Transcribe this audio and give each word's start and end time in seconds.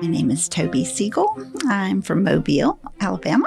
My 0.00 0.06
name 0.06 0.30
is 0.30 0.48
Toby 0.48 0.86
Siegel. 0.86 1.36
I'm 1.66 2.00
from 2.00 2.24
Mobile, 2.24 2.78
Alabama. 3.00 3.44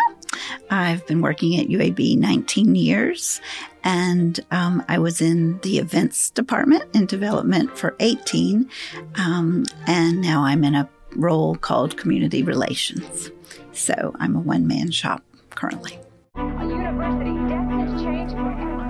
I've 0.69 1.03
been 1.07 1.21
working 1.21 1.59
at 1.59 1.65
UAB 1.65 2.15
19 2.15 2.75
years, 2.75 3.41
and 3.83 4.39
um, 4.51 4.86
I 4.87 5.00
was 5.00 5.19
in 5.19 5.57
the 5.61 5.79
events 5.79 6.29
department 6.29 6.83
in 6.95 7.07
development 7.07 7.75
for 7.75 7.95
18, 8.00 8.69
um, 9.15 9.63
and 9.87 10.21
now 10.21 10.43
I'm 10.43 10.63
in 10.63 10.75
a 10.75 10.87
role 11.15 11.55
called 11.55 11.97
community 11.97 12.43
relations. 12.43 13.31
So 13.71 14.15
I'm 14.20 14.35
a 14.35 14.39
one 14.39 14.67
man 14.67 14.91
shop 14.91 15.23
currently. 15.49 15.97
The 16.35 16.43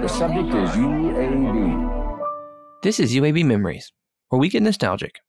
subject 0.10 0.50
is 0.50 0.70
UAB. 0.72 2.20
This 2.82 3.00
is 3.00 3.16
UAB 3.16 3.46
Memories, 3.46 3.94
where 4.28 4.40
we 4.40 4.50
get 4.50 4.64
nostalgic 4.64 5.22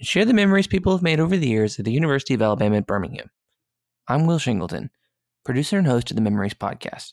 and 0.00 0.06
share 0.06 0.24
the 0.24 0.32
memories 0.32 0.66
people 0.66 0.92
have 0.92 1.02
made 1.02 1.20
over 1.20 1.36
the 1.36 1.46
years 1.46 1.78
at 1.78 1.84
the 1.84 1.92
University 1.92 2.32
of 2.32 2.40
Alabama 2.40 2.78
at 2.78 2.86
Birmingham. 2.86 3.30
I'm 4.08 4.26
Will 4.26 4.38
Shingleton, 4.38 4.88
producer 5.44 5.76
and 5.76 5.86
host 5.86 6.10
of 6.10 6.14
the 6.14 6.22
Memories 6.22 6.54
podcast. 6.54 7.12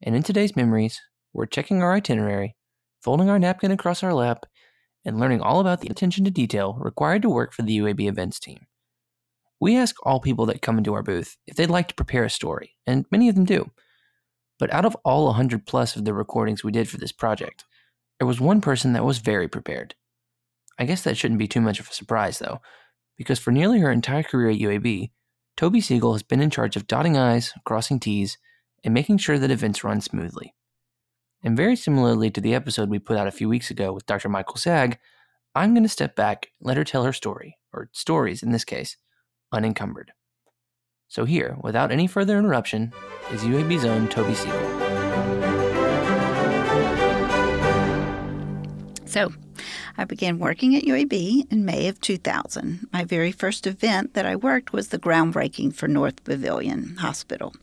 And 0.00 0.14
in 0.14 0.22
today's 0.22 0.54
Memories, 0.54 1.00
we're 1.32 1.46
checking 1.46 1.82
our 1.82 1.92
itinerary, 1.92 2.54
folding 3.02 3.28
our 3.28 3.40
napkin 3.40 3.72
across 3.72 4.04
our 4.04 4.14
lap, 4.14 4.46
and 5.04 5.18
learning 5.18 5.40
all 5.40 5.58
about 5.58 5.80
the 5.80 5.88
attention 5.88 6.24
to 6.24 6.30
detail 6.30 6.78
required 6.78 7.22
to 7.22 7.28
work 7.28 7.52
for 7.52 7.62
the 7.62 7.78
UAB 7.78 8.08
events 8.08 8.38
team. 8.38 8.60
We 9.60 9.76
ask 9.76 9.96
all 10.04 10.20
people 10.20 10.46
that 10.46 10.62
come 10.62 10.78
into 10.78 10.94
our 10.94 11.02
booth 11.02 11.36
if 11.48 11.56
they'd 11.56 11.66
like 11.66 11.88
to 11.88 11.96
prepare 11.96 12.24
a 12.24 12.30
story, 12.30 12.76
and 12.86 13.06
many 13.10 13.28
of 13.28 13.34
them 13.34 13.44
do. 13.44 13.72
But 14.60 14.72
out 14.72 14.84
of 14.84 14.96
all 15.04 15.24
100 15.26 15.66
plus 15.66 15.96
of 15.96 16.04
the 16.04 16.14
recordings 16.14 16.62
we 16.62 16.70
did 16.70 16.88
for 16.88 16.96
this 16.96 17.12
project, 17.12 17.64
there 18.20 18.28
was 18.28 18.40
one 18.40 18.60
person 18.60 18.92
that 18.92 19.04
was 19.04 19.18
very 19.18 19.48
prepared. 19.48 19.96
I 20.78 20.84
guess 20.84 21.02
that 21.02 21.16
shouldn't 21.16 21.38
be 21.38 21.48
too 21.48 21.60
much 21.60 21.80
of 21.80 21.88
a 21.88 21.92
surprise, 21.92 22.38
though, 22.38 22.60
because 23.16 23.38
for 23.38 23.50
nearly 23.50 23.80
her 23.80 23.90
entire 23.90 24.22
career 24.22 24.50
at 24.50 24.58
UAB, 24.58 25.10
Toby 25.56 25.80
Siegel 25.80 26.12
has 26.12 26.22
been 26.22 26.40
in 26.40 26.50
charge 26.50 26.76
of 26.76 26.86
dotting 26.86 27.16
I's, 27.16 27.52
crossing 27.64 28.00
T's, 28.00 28.38
and 28.82 28.92
making 28.92 29.18
sure 29.18 29.38
that 29.38 29.50
events 29.50 29.84
run 29.84 30.00
smoothly. 30.00 30.54
And 31.42 31.56
very 31.56 31.76
similarly 31.76 32.30
to 32.30 32.40
the 32.40 32.54
episode 32.54 32.90
we 32.90 32.98
put 32.98 33.16
out 33.16 33.28
a 33.28 33.32
few 33.32 33.48
weeks 33.48 33.70
ago 33.70 33.92
with 33.92 34.06
Dr. 34.06 34.28
Michael 34.28 34.56
Saag, 34.56 34.96
I'm 35.54 35.72
going 35.74 35.84
to 35.84 35.88
step 35.88 36.16
back 36.16 36.48
and 36.58 36.66
let 36.66 36.76
her 36.76 36.84
tell 36.84 37.04
her 37.04 37.12
story, 37.12 37.58
or 37.72 37.88
stories 37.92 38.42
in 38.42 38.50
this 38.50 38.64
case, 38.64 38.96
unencumbered. 39.52 40.12
So, 41.06 41.24
here, 41.26 41.56
without 41.62 41.92
any 41.92 42.08
further 42.08 42.38
interruption, 42.38 42.92
is 43.30 43.42
UAB's 43.42 43.84
own 43.84 44.08
Toby 44.08 44.34
Siegel. 44.34 44.83
So, 49.14 49.32
I 49.96 50.02
began 50.02 50.40
working 50.40 50.74
at 50.74 50.82
UAB 50.82 51.52
in 51.52 51.64
May 51.64 51.86
of 51.86 52.00
2000. 52.00 52.88
My 52.92 53.04
very 53.04 53.30
first 53.30 53.64
event 53.64 54.14
that 54.14 54.26
I 54.26 54.34
worked 54.34 54.72
was 54.72 54.88
the 54.88 54.98
groundbreaking 54.98 55.72
for 55.76 55.86
North 55.86 56.24
Pavilion 56.24 56.96
Hospital. 56.96 57.54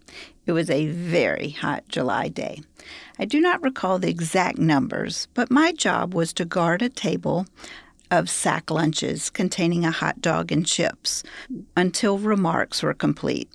It 0.46 0.54
was 0.54 0.70
a 0.70 0.88
very 0.88 1.50
hot 1.50 1.84
July 1.90 2.30
day. 2.30 2.62
I 3.20 3.26
do 3.26 3.42
not 3.42 3.62
recall 3.62 4.00
the 4.00 4.08
exact 4.10 4.60
numbers, 4.60 5.28
but 5.34 5.52
my 5.52 5.74
job 5.74 6.14
was 6.14 6.32
to 6.36 6.46
guard 6.46 6.82
a 6.82 6.88
table 6.88 7.46
of 8.10 8.30
sack 8.30 8.72
lunches 8.72 9.30
containing 9.30 9.84
a 9.84 9.92
hot 9.92 10.22
dog 10.22 10.54
and 10.54 10.66
chips 10.66 11.22
until 11.76 12.18
remarks 12.18 12.82
were 12.82 12.94
complete. 12.94 13.50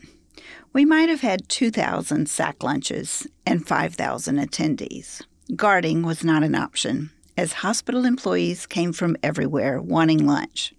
We 0.75 0.85
might 0.85 1.09
have 1.09 1.23
had 1.23 1.49
2,000 1.49 2.29
sack 2.29 2.63
lunches 2.63 3.27
and 3.47 3.67
5,000 3.67 4.37
attendees. 4.37 5.23
Guarding 5.55 6.03
was 6.03 6.23
not 6.23 6.43
an 6.43 6.55
option, 6.55 7.11
as 7.37 7.53
hospital 7.55 8.05
employees 8.05 8.67
came 8.67 8.93
from 8.93 9.17
everywhere 9.23 9.81
wanting 9.81 10.27
lunch. 10.27 10.75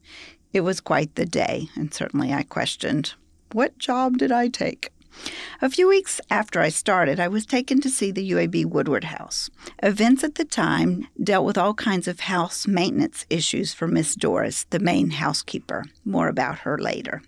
It 0.54 0.62
was 0.62 0.80
quite 0.80 1.16
the 1.16 1.26
day, 1.26 1.70
and 1.76 1.94
certainly 1.94 2.34
I 2.34 2.44
questioned, 2.44 3.14
What 3.52 3.78
job 3.78 4.18
did 4.18 4.32
I 4.32 4.48
take? 4.48 4.92
A 5.62 5.70
few 5.70 5.88
weeks 5.88 6.22
after 6.30 6.62
I 6.62 6.70
started, 6.70 7.20
I 7.20 7.28
was 7.28 7.46
taken 7.46 7.82
to 7.82 7.90
see 7.90 8.12
the 8.12 8.32
UAB 8.32 8.66
Woodward 8.66 9.06
House. 9.06 9.50
Events 9.82 10.24
at 10.24 10.36
the 10.36 10.46
time 10.46 11.08
dealt 11.22 11.46
with 11.46 11.58
all 11.58 11.74
kinds 11.74 12.08
of 12.08 12.22
house 12.22 12.68
maintenance 12.68 13.26
issues 13.30 13.74
for 13.74 13.88
Miss 13.88 14.16
Doris, 14.16 14.66
the 14.70 14.80
main 14.80 15.12
housekeeper. 15.12 15.86
More 16.06 16.28
about 16.28 16.60
her 16.60 16.78
later. 16.78 17.22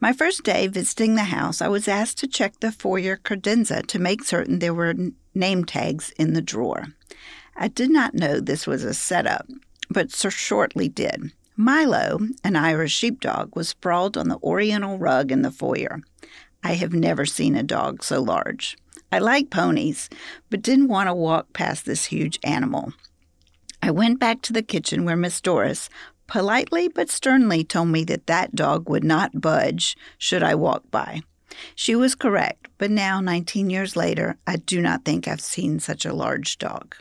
My 0.00 0.12
first 0.12 0.42
day 0.42 0.66
visiting 0.66 1.14
the 1.14 1.24
house, 1.24 1.62
I 1.62 1.68
was 1.68 1.88
asked 1.88 2.18
to 2.18 2.26
check 2.26 2.60
the 2.60 2.72
foyer 2.72 3.16
credenza 3.16 3.86
to 3.86 3.98
make 3.98 4.24
certain 4.24 4.58
there 4.58 4.74
were 4.74 4.94
name 5.34 5.64
tags 5.64 6.12
in 6.18 6.34
the 6.34 6.42
drawer. 6.42 6.86
I 7.56 7.68
did 7.68 7.90
not 7.90 8.14
know 8.14 8.40
this 8.40 8.66
was 8.66 8.84
a 8.84 8.94
setup, 8.94 9.46
but 9.90 10.10
so 10.10 10.28
shortly 10.28 10.88
did. 10.88 11.32
Milo, 11.56 12.18
an 12.42 12.56
Irish 12.56 12.92
sheepdog, 12.92 13.54
was 13.54 13.68
sprawled 13.68 14.16
on 14.16 14.28
the 14.28 14.38
oriental 14.42 14.98
rug 14.98 15.30
in 15.30 15.42
the 15.42 15.52
foyer. 15.52 16.00
I 16.64 16.74
have 16.74 16.92
never 16.92 17.24
seen 17.26 17.54
a 17.54 17.62
dog 17.62 18.02
so 18.02 18.20
large. 18.20 18.76
I 19.12 19.18
like 19.20 19.50
ponies, 19.50 20.08
but 20.50 20.62
didn't 20.62 20.88
want 20.88 21.08
to 21.08 21.14
walk 21.14 21.52
past 21.52 21.84
this 21.84 22.06
huge 22.06 22.40
animal. 22.42 22.92
I 23.80 23.92
went 23.92 24.18
back 24.18 24.42
to 24.42 24.52
the 24.52 24.62
kitchen 24.62 25.04
where 25.04 25.16
Miss 25.16 25.40
Doris 25.40 25.88
politely 26.26 26.88
but 26.88 27.10
sternly 27.10 27.62
told 27.62 27.88
me 27.88 28.02
that 28.04 28.26
that 28.26 28.54
dog 28.54 28.88
would 28.88 29.04
not 29.04 29.40
budge 29.40 29.96
should 30.18 30.42
I 30.42 30.54
walk 30.54 30.90
by. 30.90 31.20
She 31.76 31.94
was 31.94 32.14
correct, 32.16 32.68
but 32.78 32.90
now, 32.90 33.20
19 33.20 33.70
years 33.70 33.94
later, 33.94 34.38
I 34.46 34.56
do 34.56 34.80
not 34.80 35.04
think 35.04 35.28
I've 35.28 35.40
seen 35.40 35.78
such 35.78 36.04
a 36.04 36.14
large 36.14 36.58
dog. 36.58 36.96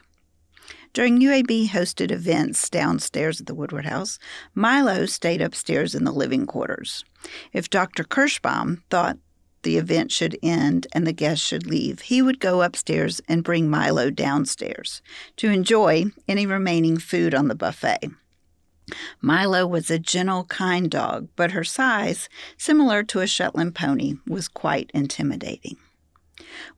During 0.93 1.19
UAB 1.19 1.69
hosted 1.69 2.11
events 2.11 2.69
downstairs 2.69 3.41
at 3.41 3.47
the 3.47 3.55
Woodward 3.55 3.85
House, 3.85 4.19
Milo 4.53 5.07
stayed 5.07 5.41
upstairs 5.41 5.95
in 5.95 6.03
the 6.03 6.11
living 6.11 6.45
quarters. 6.45 7.03
If 7.51 7.67
Dr. 7.67 8.03
Kirschbaum 8.03 8.83
thought 8.91 9.17
the 9.63 9.77
event 9.77 10.11
should 10.11 10.37
end 10.43 10.85
and 10.93 11.07
the 11.07 11.11
guests 11.11 11.43
should 11.43 11.65
leave, 11.65 12.01
he 12.01 12.21
would 12.21 12.39
go 12.39 12.61
upstairs 12.61 13.21
and 13.27 13.43
bring 13.43 13.71
Milo 13.71 14.11
downstairs 14.11 15.01
to 15.37 15.49
enjoy 15.49 16.05
any 16.27 16.45
remaining 16.45 16.99
food 16.99 17.33
on 17.33 17.47
the 17.47 17.55
buffet. 17.55 18.11
Milo 19.19 19.65
was 19.65 19.89
a 19.89 19.97
gentle, 19.97 20.43
kind 20.43 20.91
dog, 20.91 21.27
but 21.35 21.51
her 21.51 21.63
size, 21.63 22.29
similar 22.55 23.01
to 23.03 23.21
a 23.21 23.27
Shetland 23.27 23.73
pony, 23.73 24.15
was 24.27 24.47
quite 24.47 24.91
intimidating. 24.93 25.77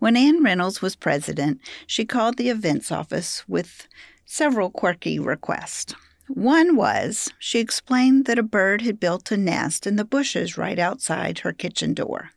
When 0.06 0.16
Ann 0.16 0.44
Reynolds 0.44 0.84
was 0.84 0.96
president, 0.96 1.60
she 1.88 2.06
called 2.06 2.38
the 2.38 2.50
events 2.50 2.92
office 2.92 3.44
with 3.48 3.88
several 4.24 4.70
quirky 4.70 5.18
requests. 5.18 5.96
One 6.28 6.76
was 6.76 7.34
she 7.40 7.58
explained 7.58 8.26
that 8.26 8.38
a 8.38 8.44
bird 8.44 8.84
had 8.84 9.00
built 9.00 9.32
a 9.32 9.36
nest 9.36 9.88
in 9.88 9.96
the 9.96 10.06
bushes 10.06 10.60
right 10.60 10.78
outside 10.78 11.40
her 11.40 11.52
kitchen 11.52 11.96
door. 11.96 12.30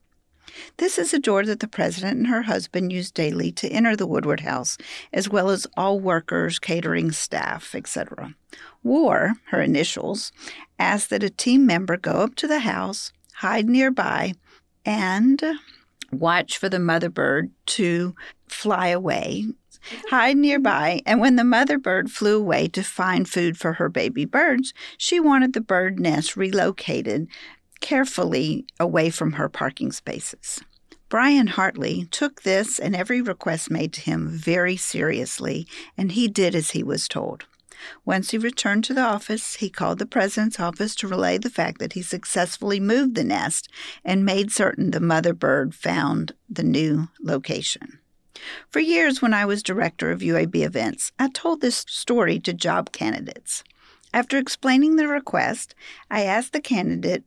This 0.79 0.97
is 0.97 1.13
a 1.13 1.19
door 1.19 1.45
that 1.45 1.61
the 1.61 1.69
president 1.69 2.17
and 2.17 2.29
her 2.29 2.45
husband 2.45 2.91
use 2.91 3.11
daily 3.11 3.53
to 3.53 3.69
enter 3.69 3.95
the 3.95 4.07
Woodward 4.07 4.41
house, 4.41 4.79
as 5.13 5.29
well 5.29 5.51
as 5.51 5.67
all 5.77 6.01
workers, 6.01 6.59
catering 6.59 7.13
staff, 7.13 7.75
etc. 7.75 8.35
War, 8.83 9.35
her 9.49 9.61
initials, 9.61 10.33
asked 10.79 11.11
that 11.11 11.23
a 11.23 11.29
team 11.29 11.67
member 11.67 11.99
go 11.99 12.13
up 12.13 12.35
to 12.37 12.49
the 12.49 12.61
house, 12.61 13.13
hide 13.35 13.69
nearby, 13.69 14.33
and 14.87 15.45
watch 16.11 16.59
for 16.59 16.69
the 16.69 16.79
mother 16.79 17.09
bird 17.09 17.51
to 17.67 18.15
fly 18.49 18.89
away, 18.89 19.47
hide 20.11 20.37
nearby, 20.37 21.01
and 21.07 21.21
when 21.21 21.37
the 21.37 21.45
mother 21.45 21.79
bird 21.79 22.11
flew 22.11 22.39
away 22.39 22.69
to 22.69 22.83
find 22.83 23.29
food 23.29 23.57
for 23.57 23.75
her 23.75 23.89
baby 23.89 24.25
birds, 24.25 24.73
she 24.97 25.21
wanted 25.21 25.53
the 25.53 25.61
bird 25.61 26.01
nest 26.01 26.37
relocated 26.37 27.29
carefully 27.81 28.67
away 28.81 29.11
from 29.11 29.33
her 29.33 29.49
parking 29.49 29.93
spaces. 29.93 30.61
Brian 31.09 31.47
Hartley 31.47 32.07
took 32.11 32.43
this 32.43 32.79
and 32.79 32.95
every 32.95 33.23
request 33.23 33.71
made 33.71 33.95
to 33.95 34.01
him 34.03 34.29
very 34.29 34.77
seriously, 34.77 35.67
and 35.97 36.13
he 36.13 36.29
did 36.29 36.55
as 36.55 36.73
he 36.73 36.83
was 36.83 37.09
told. 37.09 37.47
Once 38.05 38.31
he 38.31 38.39
returned 38.39 38.85
to 38.85 38.95
the 38.95 39.03
office, 39.03 39.57
he 39.57 39.71
called 39.71 39.99
the 39.99 40.07
president's 40.07 40.61
office 40.61 40.95
to 40.95 41.09
relay 41.09 41.39
the 41.39 41.51
fact 41.51 41.79
that 41.79 41.93
he 41.93 42.03
successfully 42.03 42.81
moved 42.81 43.15
the 43.15 43.25
nest 43.25 43.69
and 44.05 44.25
made 44.25 44.51
certain 44.51 44.91
the 44.91 45.01
mother 45.01 45.33
bird 45.33 45.75
found 45.75 46.33
the 46.49 46.63
new 46.63 47.09
location. 47.23 47.99
For 48.71 48.81
years, 48.81 49.21
when 49.21 49.35
I 49.35 49.45
was 49.45 49.63
director 49.63 50.11
of 50.11 50.21
UAB 50.21 50.65
events, 50.65 51.13
I 51.19 51.29
told 51.29 51.61
this 51.61 51.85
story 51.89 52.39
to 52.41 52.53
job 52.53 52.93
candidates. 52.93 53.65
After 54.13 54.39
explaining 54.39 54.97
the 54.97 55.09
request, 55.09 55.75
I 56.11 56.23
asked 56.23 56.53
the 56.53 56.61
candidate 56.61 57.25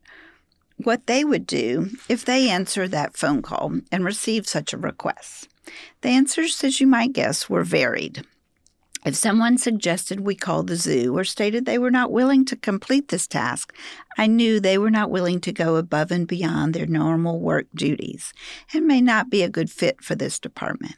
what 0.78 1.08
they 1.08 1.24
would 1.24 1.46
do 1.46 1.92
if 2.10 2.26
they 2.26 2.50
answered 2.50 2.92
that 2.92 3.18
phone 3.18 3.42
call 3.42 3.74
and 3.92 4.04
received 4.04 4.48
such 4.48 4.74
a 4.74 4.78
request. 4.78 5.48
The 6.02 6.10
answers, 6.10 6.64
as 6.64 6.82
you 6.82 6.88
might 6.88 7.14
guess, 7.14 7.50
were 7.50 7.64
varied. 7.64 8.26
If 9.04 9.16
someone 9.16 9.58
suggested 9.58 10.20
we 10.20 10.36
call 10.36 10.62
the 10.62 10.76
zoo 10.76 11.18
or 11.18 11.24
stated 11.24 11.66
they 11.66 11.80
were 11.80 11.90
not 11.90 12.12
willing 12.12 12.46
to 12.46 12.56
complete 12.56 13.08
this 13.08 13.26
task, 13.26 13.76
I 14.18 14.28
knew 14.28 14.60
they 14.60 14.78
were 14.78 14.92
not 14.92 15.10
willing 15.10 15.42
to 15.42 15.52
go 15.52 15.76
above 15.78 16.12
and 16.12 16.28
beyond 16.28 16.74
their 16.74 16.86
normal 16.86 17.40
work 17.40 17.66
duties 17.74 18.32
and 18.74 18.86
may 18.86 19.02
not 19.02 19.32
be 19.32 19.42
a 19.42 19.50
good 19.50 19.72
fit 19.72 20.04
for 20.04 20.14
this 20.14 20.38
department. 20.38 20.96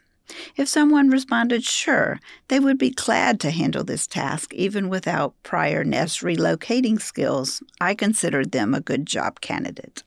If 0.58 0.68
someone 0.68 1.10
responded 1.10 1.64
sure, 1.64 2.20
they 2.48 2.60
would 2.60 2.78
be 2.78 2.90
glad 2.90 3.40
to 3.42 3.52
handle 3.52 3.84
this 3.84 4.08
task 4.08 4.54
even 4.54 4.90
without 4.90 5.36
prior 5.44 5.84
nest 5.84 6.22
relocating 6.22 7.02
skills. 7.02 7.62
I 7.80 7.96
considered 7.96 8.52
them 8.52 8.74
a 8.74 8.82
good 8.82 9.06
job 9.06 9.42
candidate. 9.42 10.04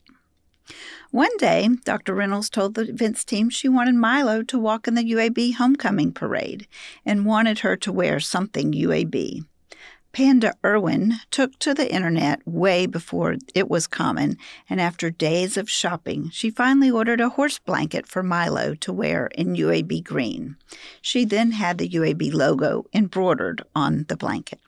One 1.11 1.35
day, 1.37 1.69
Dr. 1.85 2.13
Reynolds 2.13 2.49
told 2.49 2.75
the 2.75 2.89
events 2.89 3.23
team 3.23 3.49
she 3.49 3.69
wanted 3.69 3.95
Milo 3.95 4.43
to 4.43 4.59
walk 4.59 4.87
in 4.87 4.95
the 4.95 5.11
UAB 5.11 5.55
homecoming 5.55 6.11
parade 6.11 6.67
and 7.05 7.25
wanted 7.25 7.59
her 7.59 7.75
to 7.77 7.91
wear 7.91 8.19
something 8.19 8.73
UAB. 8.73 9.45
Panda 10.17 10.55
Irwin 10.65 11.15
took 11.29 11.59
to 11.59 11.75
the 11.75 11.93
internet 11.93 12.41
way 12.47 12.87
before 12.87 13.35
it 13.53 13.69
was 13.69 13.85
common, 13.85 14.37
and 14.67 14.81
after 14.81 15.11
days 15.11 15.57
of 15.57 15.69
shopping, 15.69 16.31
she 16.31 16.49
finally 16.49 16.89
ordered 16.89 17.21
a 17.21 17.29
horse 17.29 17.59
blanket 17.59 18.07
for 18.07 18.23
Milo 18.23 18.73
to 18.75 18.91
wear 18.91 19.27
in 19.35 19.55
UAB 19.55 20.03
green. 20.03 20.55
She 21.01 21.23
then 21.23 21.51
had 21.51 21.77
the 21.77 21.89
UAB 21.89 22.33
logo 22.33 22.85
embroidered 22.93 23.61
on 23.75 24.05
the 24.07 24.17
blanket. 24.17 24.59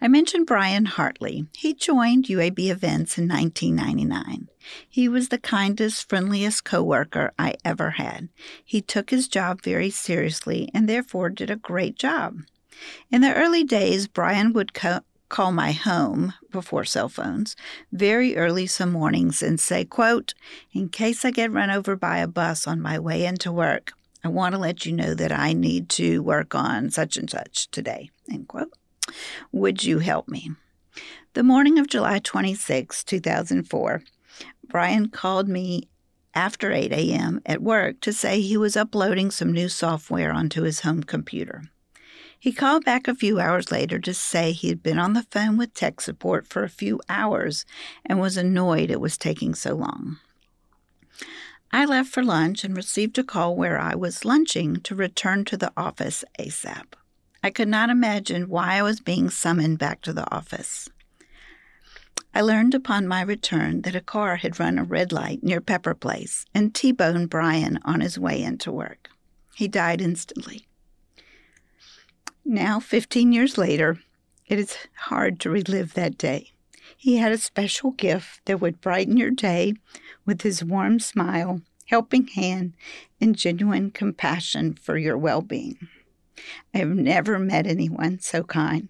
I 0.00 0.08
mentioned 0.08 0.46
Brian 0.46 0.86
Hartley. 0.86 1.46
He 1.56 1.74
joined 1.74 2.26
UAB 2.26 2.70
events 2.70 3.18
in 3.18 3.28
1999. 3.28 4.48
He 4.88 5.08
was 5.08 5.28
the 5.28 5.38
kindest, 5.38 6.08
friendliest 6.08 6.64
coworker 6.64 7.32
I 7.38 7.54
ever 7.64 7.90
had. 7.90 8.28
He 8.64 8.80
took 8.80 9.10
his 9.10 9.28
job 9.28 9.62
very 9.62 9.90
seriously 9.90 10.70
and 10.74 10.88
therefore 10.88 11.30
did 11.30 11.50
a 11.50 11.56
great 11.56 11.96
job. 11.96 12.40
In 13.10 13.20
the 13.20 13.34
early 13.34 13.64
days, 13.64 14.08
Brian 14.08 14.52
would 14.52 14.74
co- 14.74 15.00
call 15.28 15.52
my 15.52 15.72
home 15.72 16.34
before 16.50 16.84
cell 16.84 17.08
phones 17.08 17.56
very 17.90 18.36
early 18.36 18.66
some 18.66 18.92
mornings 18.92 19.42
and 19.42 19.58
say, 19.58 19.84
quote, 19.84 20.34
in 20.72 20.88
case 20.88 21.24
I 21.24 21.30
get 21.30 21.52
run 21.52 21.70
over 21.70 21.96
by 21.96 22.18
a 22.18 22.26
bus 22.26 22.66
on 22.66 22.80
my 22.80 22.98
way 22.98 23.24
into 23.24 23.50
work, 23.50 23.92
I 24.24 24.28
want 24.28 24.54
to 24.54 24.60
let 24.60 24.84
you 24.84 24.92
know 24.92 25.14
that 25.14 25.32
I 25.32 25.52
need 25.52 25.88
to 25.90 26.22
work 26.22 26.54
on 26.54 26.90
such 26.90 27.16
and 27.16 27.30
such 27.30 27.70
today, 27.70 28.10
end 28.30 28.48
quote. 28.48 28.72
Would 29.62 29.84
you 29.84 30.00
help 30.00 30.26
me? 30.26 30.50
The 31.34 31.44
morning 31.44 31.78
of 31.78 31.86
July 31.86 32.18
26, 32.18 33.04
2004, 33.04 34.02
Brian 34.66 35.08
called 35.08 35.48
me 35.48 35.88
after 36.34 36.72
8 36.72 36.90
a.m. 36.90 37.40
at 37.46 37.62
work 37.62 38.00
to 38.00 38.12
say 38.12 38.40
he 38.40 38.56
was 38.56 38.76
uploading 38.76 39.30
some 39.30 39.52
new 39.52 39.68
software 39.68 40.32
onto 40.32 40.62
his 40.62 40.80
home 40.80 41.04
computer. 41.04 41.62
He 42.36 42.50
called 42.52 42.84
back 42.84 43.06
a 43.06 43.14
few 43.14 43.38
hours 43.38 43.70
later 43.70 44.00
to 44.00 44.12
say 44.12 44.50
he 44.50 44.68
had 44.68 44.82
been 44.82 44.98
on 44.98 45.12
the 45.12 45.28
phone 45.30 45.56
with 45.56 45.74
tech 45.74 46.00
support 46.00 46.44
for 46.48 46.64
a 46.64 46.68
few 46.68 47.00
hours 47.08 47.64
and 48.04 48.18
was 48.18 48.36
annoyed 48.36 48.90
it 48.90 49.00
was 49.00 49.16
taking 49.16 49.54
so 49.54 49.76
long. 49.76 50.16
I 51.70 51.84
left 51.84 52.10
for 52.10 52.24
lunch 52.24 52.64
and 52.64 52.76
received 52.76 53.16
a 53.16 53.22
call 53.22 53.54
where 53.54 53.78
I 53.78 53.94
was 53.94 54.24
lunching 54.24 54.80
to 54.80 54.96
return 54.96 55.44
to 55.44 55.56
the 55.56 55.72
office 55.76 56.24
ASAP. 56.36 56.96
I 57.42 57.50
could 57.50 57.68
not 57.68 57.90
imagine 57.90 58.48
why 58.48 58.74
I 58.74 58.82
was 58.82 59.00
being 59.00 59.28
summoned 59.28 59.78
back 59.78 60.00
to 60.02 60.12
the 60.12 60.32
office. 60.32 60.88
I 62.34 62.40
learned 62.40 62.72
upon 62.74 63.08
my 63.08 63.20
return 63.20 63.82
that 63.82 63.96
a 63.96 64.00
car 64.00 64.36
had 64.36 64.60
run 64.60 64.78
a 64.78 64.84
red 64.84 65.12
light 65.12 65.42
near 65.42 65.60
Pepper 65.60 65.94
Place 65.94 66.46
and 66.54 66.74
T 66.74 66.92
boned 66.92 67.30
Brian 67.30 67.78
on 67.84 68.00
his 68.00 68.18
way 68.18 68.42
into 68.42 68.70
work. 68.70 69.08
He 69.54 69.68
died 69.68 70.00
instantly. 70.00 70.66
Now, 72.44 72.80
15 72.80 73.32
years 73.32 73.58
later, 73.58 73.98
it 74.46 74.58
is 74.58 74.76
hard 74.94 75.40
to 75.40 75.50
relive 75.50 75.94
that 75.94 76.16
day. 76.16 76.52
He 76.96 77.16
had 77.16 77.32
a 77.32 77.38
special 77.38 77.90
gift 77.90 78.44
that 78.46 78.60
would 78.60 78.80
brighten 78.80 79.16
your 79.16 79.30
day 79.30 79.74
with 80.24 80.42
his 80.42 80.64
warm 80.64 81.00
smile, 81.00 81.60
helping 81.86 82.28
hand, 82.28 82.74
and 83.20 83.36
genuine 83.36 83.90
compassion 83.90 84.74
for 84.74 84.96
your 84.96 85.18
well 85.18 85.42
being. 85.42 85.88
I 86.74 86.78
have 86.78 86.88
never 86.88 87.38
met 87.38 87.66
anyone 87.66 88.18
so 88.20 88.42
kind. 88.42 88.88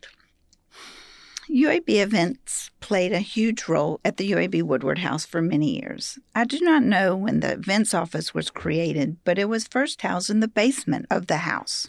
UAB 1.51 1.89
events 1.89 2.71
played 2.81 3.13
a 3.13 3.19
huge 3.19 3.69
role 3.69 4.01
at 4.05 4.17
the 4.17 4.31
UAB 4.31 4.63
Woodward 4.63 5.01
House 5.01 5.27
for 5.27 5.43
many 5.43 5.79
years. 5.81 6.19
I 6.35 6.45
do 6.45 6.61
not 6.61 6.83
know 6.83 7.15
when 7.15 7.41
the 7.41 7.53
events 7.53 7.93
office 7.93 8.33
was 8.33 8.49
created, 8.49 9.17
but 9.25 9.39
it 9.39 9.49
was 9.49 9.69
first 9.69 10.01
housed 10.03 10.31
in 10.31 10.41
the 10.41 10.49
basement 10.49 11.07
of 11.11 11.27
the 11.27 11.39
house. 11.39 11.89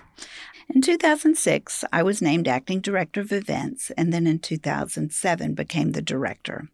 In 0.74 0.82
2006, 0.82 1.86
I 1.94 2.04
was 2.04 2.22
named 2.22 2.48
acting 2.48 2.82
director 2.82 3.22
of 3.22 3.32
events, 3.32 3.92
and 3.92 4.12
then 4.12 4.28
in 4.28 4.40
2007 4.40 5.54
became 5.54 5.92
the 5.92 6.02
director. 6.02 6.70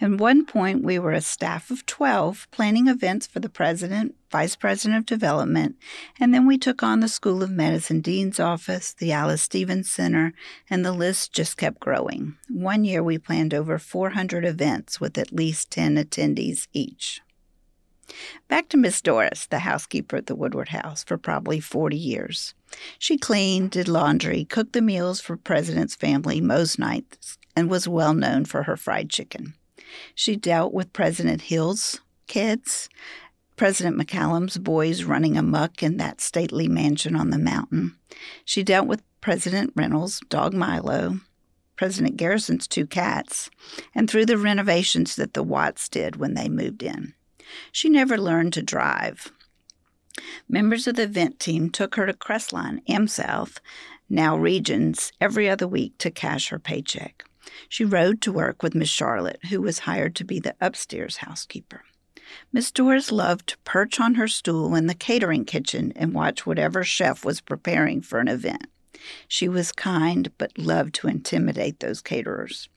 At 0.00 0.12
one 0.12 0.44
point, 0.44 0.82
we 0.82 0.98
were 0.98 1.12
a 1.12 1.20
staff 1.20 1.70
of 1.70 1.86
12 1.86 2.48
planning 2.50 2.88
events 2.88 3.26
for 3.26 3.40
the 3.40 3.48
president, 3.48 4.14
vice 4.30 4.56
president 4.56 4.98
of 4.98 5.06
development, 5.06 5.76
and 6.18 6.34
then 6.34 6.46
we 6.46 6.58
took 6.58 6.82
on 6.82 7.00
the 7.00 7.08
School 7.08 7.42
of 7.42 7.50
Medicine 7.50 8.00
dean's 8.00 8.40
office, 8.40 8.92
the 8.92 9.12
Alys 9.12 9.42
Stephens 9.42 9.90
Center, 9.90 10.32
and 10.68 10.84
the 10.84 10.92
list 10.92 11.32
just 11.32 11.56
kept 11.56 11.80
growing. 11.80 12.36
One 12.48 12.84
year, 12.84 13.02
we 13.02 13.18
planned 13.18 13.54
over 13.54 13.78
400 13.78 14.44
events 14.44 15.00
with 15.00 15.16
at 15.18 15.32
least 15.32 15.70
10 15.70 15.96
attendees 15.96 16.66
each. 16.72 17.20
Back 18.48 18.68
to 18.70 18.76
Miss 18.76 19.00
Doris, 19.00 19.46
the 19.46 19.60
housekeeper 19.60 20.16
at 20.16 20.26
the 20.26 20.34
Woodward 20.34 20.70
House 20.70 21.04
for 21.04 21.16
probably 21.16 21.60
40 21.60 21.96
years. 21.96 22.54
She 22.98 23.16
cleaned, 23.16 23.70
did 23.70 23.88
laundry, 23.88 24.44
cooked 24.44 24.72
the 24.72 24.82
meals 24.82 25.20
for 25.20 25.36
President's 25.36 25.94
family 25.94 26.40
most 26.40 26.78
nights, 26.78 27.38
and 27.54 27.70
was 27.70 27.88
well 27.88 28.14
known 28.14 28.44
for 28.44 28.64
her 28.64 28.76
fried 28.76 29.10
chicken. 29.10 29.54
She 30.14 30.36
dealt 30.36 30.72
with 30.72 30.92
President 30.92 31.42
Hill's 31.42 32.00
kids, 32.26 32.88
President 33.56 33.96
McCallum's 33.96 34.58
boys 34.58 35.04
running 35.04 35.36
amuck 35.36 35.82
in 35.82 35.96
that 35.98 36.20
stately 36.20 36.68
mansion 36.68 37.14
on 37.14 37.30
the 37.30 37.38
mountain. 37.38 37.96
She 38.44 38.62
dealt 38.62 38.86
with 38.86 39.02
President 39.20 39.72
Reynolds' 39.76 40.20
dog 40.28 40.54
Milo, 40.54 41.20
President 41.76 42.16
Garrison's 42.16 42.66
two 42.66 42.86
cats, 42.86 43.50
and 43.94 44.08
through 44.08 44.26
the 44.26 44.38
renovations 44.38 45.16
that 45.16 45.34
the 45.34 45.42
Watts 45.42 45.88
did 45.88 46.16
when 46.16 46.34
they 46.34 46.48
moved 46.48 46.82
in. 46.82 47.14
She 47.70 47.88
never 47.88 48.16
learned 48.18 48.52
to 48.54 48.62
drive. 48.62 49.32
Members 50.48 50.86
of 50.86 50.96
the 50.96 51.04
event 51.04 51.38
team 51.38 51.70
took 51.70 51.94
her 51.96 52.06
to 52.06 52.12
Crestline, 52.12 52.84
AmSouth, 52.86 53.58
now 54.08 54.36
Regions, 54.36 55.12
every 55.20 55.48
other 55.48 55.66
week 55.66 55.96
to 55.98 56.10
cash 56.10 56.48
her 56.48 56.58
paycheck. 56.58 57.24
She 57.68 57.84
rode 57.84 58.20
to 58.22 58.32
work 58.32 58.62
with 58.62 58.74
Miss 58.74 58.88
Charlotte, 58.88 59.40
who 59.50 59.60
was 59.60 59.80
hired 59.80 60.14
to 60.16 60.24
be 60.24 60.38
the 60.38 60.54
upstairs 60.60 61.18
housekeeper. 61.18 61.82
Miss 62.52 62.70
Doris 62.70 63.12
loved 63.12 63.48
to 63.48 63.58
perch 63.58 64.00
on 64.00 64.14
her 64.14 64.28
stool 64.28 64.74
in 64.74 64.86
the 64.86 64.94
catering 64.94 65.44
kitchen 65.44 65.92
and 65.96 66.14
watch 66.14 66.46
whatever 66.46 66.82
chef 66.84 67.24
was 67.24 67.40
preparing 67.40 68.00
for 68.00 68.20
an 68.20 68.28
event. 68.28 68.66
She 69.26 69.48
was 69.48 69.72
kind, 69.72 70.30
but 70.38 70.56
loved 70.58 70.94
to 70.96 71.08
intimidate 71.08 71.80
those 71.80 72.00
caterers 72.00 72.68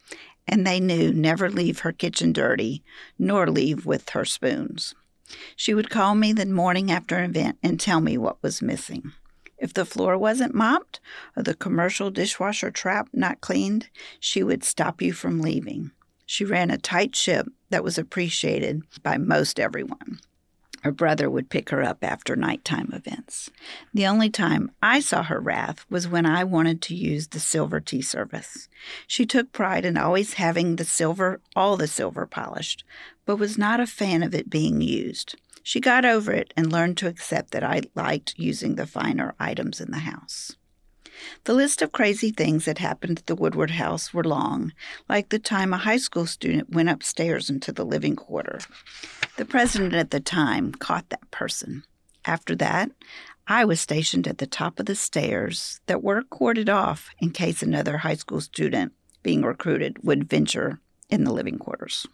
and 0.48 0.66
they 0.66 0.80
knew 0.80 1.14
never 1.14 1.50
leave 1.50 1.80
her 1.80 1.92
kitchen 1.92 2.32
dirty, 2.34 2.84
nor 3.18 3.50
leave 3.50 3.86
with 3.86 4.10
her 4.10 4.26
spoons. 4.26 4.96
She 5.56 5.74
would 5.74 5.90
call 5.90 6.16
me 6.16 6.34
the 6.34 6.46
morning 6.46 6.92
after 6.92 7.18
an 7.18 7.30
event 7.30 7.58
and 7.64 7.80
tell 7.80 8.00
me 8.00 8.18
what 8.18 8.42
was 8.44 8.62
missing. 8.62 9.14
If 9.58 9.74
the 9.74 9.86
floor 9.86 10.18
wasn't 10.18 10.54
mopped 10.54 11.00
or 11.36 11.44
the 11.44 11.54
commercial 11.54 12.12
dishwasher 12.12 12.72
trap 12.72 13.10
not 13.14 13.42
cleaned, 13.42 13.90
she 14.20 14.44
would 14.44 14.64
stop 14.64 15.02
you 15.02 15.14
from 15.14 15.42
leaving. 15.42 15.92
She 16.26 16.44
ran 16.44 16.72
a 16.72 16.78
tight 16.78 17.16
ship 17.16 17.48
that 17.70 17.84
was 17.84 17.98
appreciated 17.98 18.84
by 19.04 19.18
most 19.18 19.60
everyone. 19.60 20.20
Her 20.86 20.92
brother 20.92 21.32
would 21.32 21.50
pick 21.50 21.72
her 21.72 21.82
up 21.82 22.04
after 22.04 22.36
nighttime 22.36 22.92
events. 22.94 23.50
The 23.92 24.06
only 24.06 24.30
time 24.30 24.70
I 24.84 25.00
saw 25.00 25.24
her 25.24 25.40
wrath 25.40 25.84
was 25.90 26.08
when 26.08 26.28
I 26.28 26.44
wanted 26.44 26.80
to 26.84 26.96
use 26.96 27.30
the 27.30 27.40
silver 27.40 27.80
tea 27.80 28.04
service. 28.04 28.70
She 29.08 29.26
took 29.26 29.52
pride 29.52 29.84
in 29.84 29.98
always 29.98 30.34
having 30.34 30.76
the 30.76 30.86
silver, 30.86 31.42
all 31.56 31.76
the 31.76 31.88
silver 31.88 32.28
polished, 32.28 32.84
but 33.26 33.38
was 33.38 33.58
not 33.58 33.80
a 33.80 33.88
fan 33.88 34.22
of 34.22 34.36
it 34.36 34.48
being 34.48 34.80
used. 34.80 35.36
She 35.68 35.80
got 35.80 36.06
over 36.06 36.32
it 36.32 36.54
and 36.56 36.72
learned 36.72 36.96
to 36.98 37.08
accept 37.08 37.50
that 37.50 37.64
I 37.64 37.82
liked 37.96 38.36
using 38.38 38.76
the 38.76 38.86
finer 38.86 39.34
items 39.40 39.82
in 39.82 39.90
the 39.90 39.98
house. 39.98 40.56
The 41.46 41.56
list 41.56 41.82
of 41.82 41.92
crazy 41.92 42.30
things 42.30 42.66
that 42.66 42.78
happened 42.78 43.18
at 43.18 43.26
the 43.26 43.34
Woodward 43.34 43.72
house 43.72 44.14
were 44.14 44.24
long, 44.24 44.74
like 45.10 45.30
the 45.30 45.40
time 45.40 45.74
a 45.74 45.80
high 45.80 45.98
school 45.98 46.28
student 46.28 46.70
went 46.70 46.90
upstairs 46.90 47.50
into 47.50 47.72
the 47.72 47.84
living 47.84 48.16
quarter. 48.16 48.60
The 49.38 49.46
president 49.46 49.96
at 49.96 50.12
the 50.12 50.20
time 50.20 50.72
caught 50.72 51.10
that 51.10 51.32
person. 51.32 51.84
After 52.26 52.56
that, 52.58 52.92
I 53.48 53.66
was 53.66 53.82
stationed 53.82 54.28
at 54.28 54.38
the 54.38 54.46
top 54.46 54.80
of 54.80 54.86
the 54.86 54.94
stairs 54.94 55.82
that 55.88 56.04
were 56.04 56.22
corded 56.22 56.70
off 56.70 57.10
in 57.18 57.32
case 57.32 57.64
another 57.64 57.98
high 57.98 58.18
school 58.18 58.40
student 58.40 58.94
being 59.24 59.42
recruited 59.42 59.98
would 60.04 60.30
venture 60.30 60.80
in 61.10 61.24
the 61.24 61.34
living 61.34 61.58
quarters. 61.58 62.06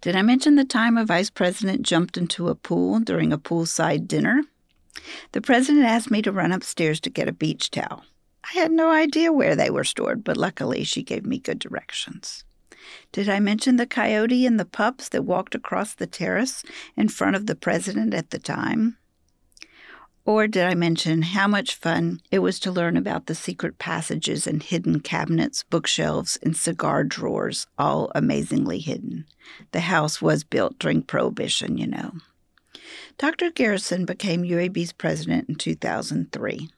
Did 0.00 0.16
I 0.16 0.22
mention 0.22 0.56
the 0.56 0.64
time 0.64 0.96
a 0.96 1.04
vice 1.04 1.30
president 1.30 1.82
jumped 1.82 2.16
into 2.16 2.48
a 2.48 2.54
pool 2.54 3.00
during 3.00 3.32
a 3.32 3.38
poolside 3.38 4.08
dinner? 4.08 4.42
The 5.32 5.40
president 5.40 5.84
asked 5.84 6.10
me 6.10 6.22
to 6.22 6.32
run 6.32 6.52
upstairs 6.52 7.00
to 7.00 7.10
get 7.10 7.28
a 7.28 7.32
beach 7.32 7.70
towel. 7.70 8.04
I 8.44 8.58
had 8.58 8.72
no 8.72 8.90
idea 8.90 9.32
where 9.32 9.56
they 9.56 9.70
were 9.70 9.84
stored, 9.84 10.24
but 10.24 10.36
luckily 10.36 10.84
she 10.84 11.02
gave 11.02 11.24
me 11.24 11.38
good 11.38 11.58
directions. 11.58 12.44
Did 13.12 13.28
I 13.28 13.40
mention 13.40 13.76
the 13.76 13.86
coyote 13.86 14.46
and 14.46 14.58
the 14.58 14.64
pups 14.64 15.08
that 15.10 15.24
walked 15.24 15.54
across 15.54 15.94
the 15.94 16.06
terrace 16.06 16.64
in 16.96 17.08
front 17.08 17.36
of 17.36 17.46
the 17.46 17.54
president 17.54 18.12
at 18.14 18.30
the 18.30 18.38
time? 18.38 18.98
Or 20.24 20.46
did 20.46 20.64
I 20.64 20.74
mention 20.74 21.22
how 21.22 21.48
much 21.48 21.74
fun 21.74 22.20
it 22.30 22.38
was 22.38 22.60
to 22.60 22.70
learn 22.70 22.96
about 22.96 23.26
the 23.26 23.34
secret 23.34 23.78
passages 23.78 24.46
and 24.46 24.62
hidden 24.62 25.00
cabinets, 25.00 25.64
bookshelves, 25.64 26.38
and 26.42 26.56
cigar 26.56 27.02
drawers, 27.02 27.66
all 27.76 28.12
amazingly 28.14 28.78
hidden? 28.78 29.26
The 29.72 29.80
house 29.80 30.22
was 30.22 30.44
built 30.44 30.78
during 30.78 31.02
Prohibition, 31.02 31.76
you 31.76 31.88
know. 31.88 32.12
Dr. 33.18 33.50
Garrison 33.50 34.04
became 34.04 34.44
UAB's 34.44 34.92
president 34.92 35.48
in 35.48 35.56
2003. 35.56 36.70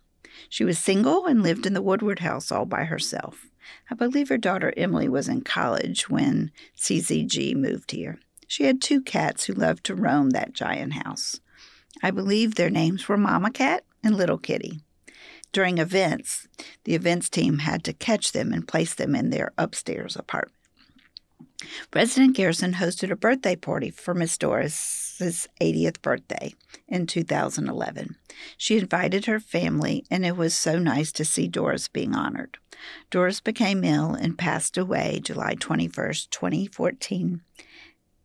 She 0.48 0.64
was 0.64 0.78
single 0.78 1.26
and 1.26 1.42
lived 1.42 1.66
in 1.66 1.74
the 1.74 1.82
Woodward 1.82 2.20
house 2.20 2.50
all 2.50 2.64
by 2.64 2.84
herself. 2.84 3.46
I 3.90 3.94
believe 3.94 4.30
her 4.30 4.38
daughter 4.38 4.72
Emily 4.76 5.08
was 5.08 5.28
in 5.28 5.42
college 5.42 6.08
when 6.08 6.50
CZG 6.78 7.54
moved 7.56 7.90
here. 7.90 8.18
She 8.46 8.64
had 8.64 8.80
two 8.80 9.00
cats 9.02 9.44
who 9.44 9.52
loved 9.52 9.84
to 9.84 9.94
roam 9.94 10.30
that 10.30 10.52
giant 10.52 10.94
house. 10.94 11.40
I 12.02 12.10
believe 12.10 12.54
their 12.54 12.70
names 12.70 13.08
were 13.08 13.16
Mama 13.16 13.50
Cat 13.50 13.84
and 14.02 14.16
Little 14.16 14.38
Kitty. 14.38 14.80
During 15.52 15.78
events, 15.78 16.48
the 16.84 16.94
events 16.94 17.28
team 17.28 17.58
had 17.58 17.84
to 17.84 17.92
catch 17.92 18.32
them 18.32 18.52
and 18.52 18.66
place 18.66 18.94
them 18.94 19.14
in 19.14 19.30
their 19.30 19.52
upstairs 19.56 20.16
apartment. 20.16 20.58
President 21.90 22.36
Garrison 22.36 22.74
hosted 22.74 23.10
a 23.10 23.16
birthday 23.16 23.56
party 23.56 23.90
for 23.90 24.14
Miss 24.14 24.36
Doris's 24.36 25.48
80th 25.60 26.02
birthday 26.02 26.54
in 26.88 27.06
2011. 27.06 28.16
She 28.56 28.78
invited 28.78 29.26
her 29.26 29.40
family, 29.40 30.04
and 30.10 30.26
it 30.26 30.36
was 30.36 30.54
so 30.54 30.78
nice 30.78 31.12
to 31.12 31.24
see 31.24 31.48
Doris 31.48 31.88
being 31.88 32.14
honored. 32.14 32.58
Doris 33.10 33.40
became 33.40 33.84
ill 33.84 34.14
and 34.14 34.36
passed 34.36 34.76
away 34.76 35.20
July 35.22 35.54
21st, 35.54 36.30
2014, 36.30 37.42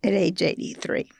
at 0.04 0.14
age 0.14 0.42
83. 0.42 1.12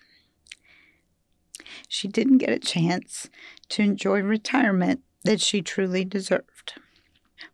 She 1.88 2.08
didn't 2.08 2.40
get 2.40 2.50
a 2.50 2.60
chance 2.60 3.30
to 3.70 3.82
enjoy 3.82 4.22
retirement 4.22 5.02
that 5.24 5.42
she 5.42 5.62
truly 5.62 6.06
deserved. 6.06 6.74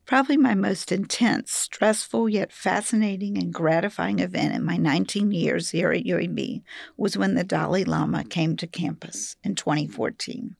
Probably 0.05 0.37
my 0.37 0.55
most 0.55 0.91
intense, 0.91 1.51
stressful, 1.51 2.29
yet 2.29 2.51
fascinating 2.51 3.37
and 3.37 3.53
gratifying 3.53 4.19
event 4.19 4.53
in 4.53 4.63
my 4.63 4.77
19 4.77 5.31
years 5.31 5.71
here 5.71 5.91
at 5.91 6.05
UAB 6.05 6.61
was 6.95 7.17
when 7.17 7.33
the 7.33 7.43
Dalai 7.43 7.83
Lama 7.83 8.23
came 8.23 8.55
to 8.57 8.67
campus 8.67 9.35
in 9.43 9.55
2014. 9.55 10.55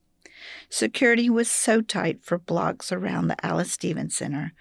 Security 0.69 1.29
was 1.29 1.49
so 1.49 1.81
tight 1.81 2.23
for 2.23 2.37
blocks 2.37 2.91
around 2.91 3.27
the 3.27 3.45
Alys 3.45 3.71
Stephens 3.71 4.15
Center, 4.15 4.53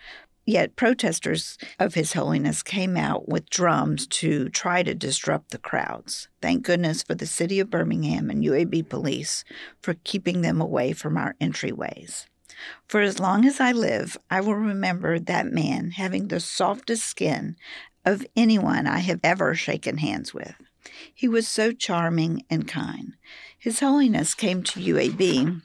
Yet 0.46 0.76
protesters 0.76 1.56
of 1.78 1.94
His 1.94 2.12
Holiness 2.12 2.62
came 2.62 2.96
out 2.96 3.28
with 3.28 3.48
drums 3.48 4.06
to 4.08 4.50
try 4.50 4.82
to 4.82 4.94
disrupt 4.94 5.50
the 5.50 5.58
crowds. 5.58 6.28
Thank 6.42 6.64
goodness 6.64 7.02
for 7.02 7.14
the 7.14 7.26
city 7.26 7.60
of 7.60 7.70
Birmingham 7.70 8.28
and 8.28 8.44
UAB 8.44 8.88
police 8.88 9.44
for 9.80 9.94
keeping 10.04 10.42
them 10.42 10.60
away 10.60 10.92
from 10.92 11.16
our 11.16 11.34
entryways. 11.40 12.26
For 12.86 13.00
as 13.00 13.18
long 13.18 13.46
as 13.46 13.58
I 13.58 13.72
live, 13.72 14.16
I 14.30 14.40
will 14.42 14.54
remember 14.54 15.18
that 15.18 15.46
man 15.46 15.92
having 15.92 16.28
the 16.28 16.40
softest 16.40 17.06
skin 17.06 17.56
of 18.04 18.26
anyone 18.36 18.86
I 18.86 18.98
have 18.98 19.20
ever 19.24 19.54
shaken 19.54 19.98
hands 19.98 20.34
with. 20.34 20.54
He 21.12 21.26
was 21.26 21.48
so 21.48 21.72
charming 21.72 22.44
and 22.50 22.68
kind. 22.68 23.14
His 23.58 23.80
Holiness 23.80 24.34
came 24.34 24.62
to 24.64 24.80
UAB 24.80 25.62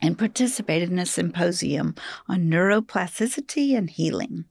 and 0.00 0.18
participated 0.18 0.90
in 0.90 0.98
a 0.98 1.06
symposium 1.06 1.94
on 2.28 2.48
neuroplasticity 2.50 3.76
and 3.76 3.90
healing. 3.90 4.44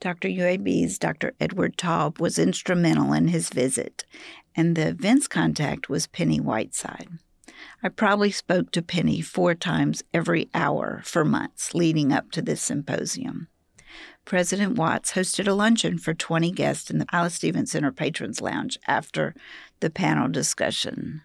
Dr. 0.00 0.28
UAB's 0.28 0.98
Dr. 0.98 1.32
Edward 1.40 1.76
Taub 1.76 2.18
was 2.18 2.38
instrumental 2.38 3.12
in 3.12 3.28
his 3.28 3.48
visit, 3.50 4.04
and 4.56 4.74
the 4.74 4.88
event's 4.88 5.28
contact 5.28 5.88
was 5.88 6.08
Penny 6.08 6.40
Whiteside. 6.40 7.08
I 7.82 7.88
probably 7.88 8.30
spoke 8.30 8.72
to 8.72 8.82
Penny 8.82 9.20
four 9.20 9.54
times 9.54 10.02
every 10.12 10.50
hour 10.54 11.02
for 11.04 11.24
months 11.24 11.74
leading 11.74 12.12
up 12.12 12.30
to 12.32 12.42
this 12.42 12.60
symposium. 12.60 13.48
President 14.24 14.76
Watts 14.76 15.12
hosted 15.12 15.48
a 15.48 15.52
luncheon 15.52 15.98
for 15.98 16.14
20 16.14 16.50
guests 16.52 16.90
in 16.90 16.98
the 16.98 17.06
Alys 17.12 17.34
Stephens 17.34 17.72
Center 17.72 17.92
Patrons 17.92 18.40
Lounge 18.40 18.78
after 18.86 19.34
the 19.80 19.90
panel 19.90 20.28
discussion. 20.28 21.22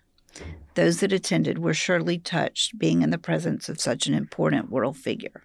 Those 0.76 1.00
that 1.00 1.12
attended 1.12 1.58
were 1.58 1.74
surely 1.74 2.20
touched 2.20 2.78
being 2.78 3.02
in 3.02 3.10
the 3.10 3.18
presence 3.18 3.70
of 3.70 3.82
such 3.82 4.08
an 4.08 4.14
important 4.14 4.70
world 4.70 4.98
figure. 4.98 5.44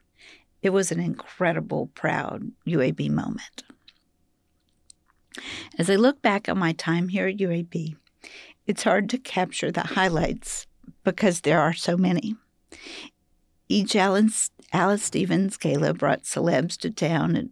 It 0.63 0.71
was 0.71 0.93
an 0.93 1.01
incredible, 1.01 1.89
proud 1.95 2.53
UAB 2.67 3.11
moment. 3.11 3.65
As 5.79 5.89
I 5.89 5.97
look 5.97 6.21
back 6.23 6.49
on 6.49 6.59
my 6.59 6.73
time 6.73 7.09
here 7.09 7.27
at 7.27 7.39
UAB, 7.39 7.97
it's 8.67 8.85
hard 8.85 9.09
to 9.11 9.19
capture 9.19 9.73
the 9.73 9.81
highlights 9.81 10.67
because 11.05 11.41
there 11.41 11.61
are 11.61 11.73
so 11.73 11.97
many. 11.97 12.37
Each 13.69 13.97
Alys, 13.97 14.51
Alys 14.73 15.03
Stephens 15.03 15.57
gala 15.57 15.95
brought 15.95 16.25
celebs 16.25 16.77
to 16.79 16.91
town 16.91 17.37
and 17.37 17.51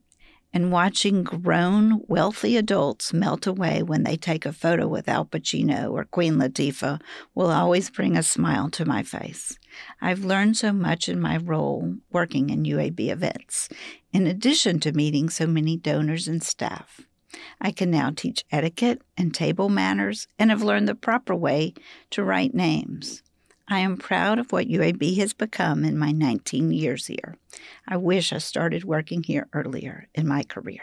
and 0.52 0.73
watching 0.73 1.23
grown, 1.23 2.00
wealthy 2.09 2.57
adults 2.57 3.12
melt 3.12 3.47
away 3.47 3.83
when 3.83 4.02
they 4.02 4.16
take 4.16 4.45
a 4.45 4.52
photo 4.52 4.88
with 4.88 5.09
Al 5.09 5.25
Pacino 5.25 5.92
or 5.92 6.04
Queen 6.04 6.35
Latifah 6.35 7.00
will 7.35 7.50
always 7.50 7.90
bring 7.90 8.16
a 8.16 8.23
smile 8.23 8.69
to 8.71 8.85
my 8.85 9.02
face. 9.02 9.59
I've 10.00 10.25
learned 10.25 10.57
so 10.57 10.73
much 10.73 11.09
in 11.09 11.21
my 11.21 11.37
role 11.37 11.95
working 12.11 12.50
in 12.50 12.64
UAB 12.64 13.11
events, 13.11 13.69
in 14.12 14.26
addition 14.26 14.80
to 14.80 14.92
meeting 14.92 15.28
so 15.28 15.47
many 15.47 15.76
donors 15.76 16.26
and 16.26 16.42
staff. 16.42 17.02
I 17.61 17.71
can 17.71 17.90
now 17.90 18.11
teach 18.11 18.45
etiquette 18.50 19.02
and 19.16 19.33
table 19.33 19.69
manners 19.69 20.26
and 20.38 20.50
have 20.50 20.62
learned 20.64 20.88
the 20.88 20.97
proper 20.97 21.35
way 21.35 21.75
to 22.11 22.25
write 22.25 22.54
names. 22.54 23.23
I 23.72 23.78
am 23.78 23.98
proud 23.98 24.40
of 24.40 24.50
what 24.50 24.66
UAB 24.66 25.16
has 25.18 25.32
become 25.32 25.84
in 25.84 25.96
my 25.96 26.10
19 26.10 26.72
years 26.72 27.06
here. 27.06 27.36
I 27.86 27.98
wish 27.98 28.32
I 28.32 28.38
started 28.38 28.82
working 28.82 29.22
here 29.22 29.46
earlier 29.52 30.08
in 30.12 30.26
my 30.26 30.42
career. 30.42 30.82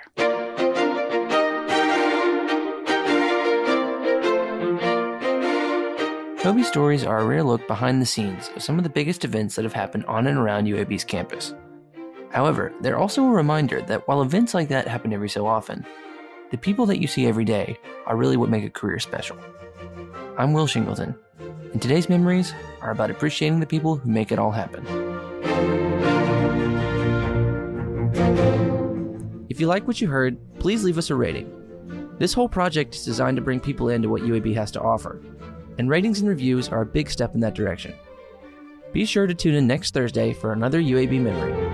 Toby 6.40 6.64
Stories 6.64 7.04
are 7.04 7.20
a 7.20 7.26
rare 7.26 7.44
look 7.44 7.68
behind 7.68 8.02
the 8.02 8.06
scenes 8.06 8.50
of 8.56 8.64
some 8.64 8.78
of 8.78 8.86
the 8.86 8.90
biggest 8.90 9.26
events 9.26 9.58
that 9.58 9.66
have 9.66 9.74
happened 9.74 10.06
on 10.06 10.26
and 10.26 10.38
around 10.38 10.64
UAB's 10.64 11.04
campus. 11.04 11.54
However, 12.32 12.72
they're 12.80 12.98
also 12.98 13.26
a 13.26 13.32
reminder 13.32 13.82
that 13.82 14.08
while 14.08 14.22
events 14.22 14.54
like 14.54 14.70
that 14.70 14.88
happen 14.88 15.12
every 15.12 15.28
so 15.28 15.46
often, 15.46 15.86
the 16.52 16.58
people 16.58 16.86
that 16.86 17.02
you 17.02 17.08
see 17.08 17.28
every 17.28 17.44
day 17.44 17.78
are 18.06 18.16
really 18.16 18.38
what 18.38 18.50
make 18.50 18.64
a 18.64 18.70
career 18.70 19.00
special. 19.00 19.38
I'm 20.38 20.54
Will 20.54 20.68
Shingleton, 20.68 21.18
and 21.74 21.82
today's 21.82 22.10
memories 22.10 22.54
are 22.82 22.92
about 22.92 23.12
appreciating 23.12 23.60
the 23.60 23.66
people 23.66 23.96
who 23.96 24.10
make 24.10 24.32
it 24.32 24.40
all 24.40 24.52
happen. 24.52 24.86
If 29.50 29.60
you 29.60 29.68
like 29.68 29.88
what 29.88 30.00
you 30.00 30.08
heard, 30.08 30.38
please 30.60 30.84
leave 30.84 30.98
us 30.98 31.10
a 31.10 31.16
rating. 31.16 31.54
This 32.20 32.34
whole 32.34 32.50
project 32.50 32.96
is 32.96 33.06
designed 33.06 33.38
to 33.38 33.44
bring 33.44 33.60
people 33.60 33.90
into 33.90 34.10
what 34.10 34.22
UAB 34.22 34.54
has 34.56 34.72
to 34.72 34.82
offer, 34.82 35.22
and 35.78 35.90
ratings 35.90 36.20
and 36.20 36.30
reviews 36.30 36.70
are 36.70 36.82
a 36.82 36.86
big 36.86 37.10
step 37.10 37.34
in 37.34 37.40
that 37.42 37.56
direction. 37.56 37.94
Be 38.94 39.06
sure 39.06 39.28
to 39.28 39.34
tune 39.34 39.56
in 39.56 39.68
next 39.68 39.94
Thursday 39.94 40.34
for 40.34 40.54
another 40.54 40.82
UAB 40.82 41.22
memory. 41.22 41.67